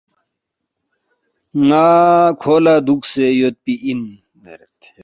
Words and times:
ن٘ا 1.67 1.85
کھو 2.41 2.55
لہ 2.63 2.73
دُوکسے 2.85 3.25
یودپی 3.39 3.73
اِن 3.85 4.01